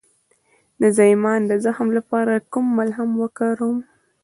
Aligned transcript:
د 0.81 0.83
زایمان 0.97 1.41
د 1.47 1.51
زخم 1.65 1.87
لپاره 1.97 2.33
کوم 2.51 2.65
ملهم 2.77 3.09
وکاروم؟ 3.21 3.77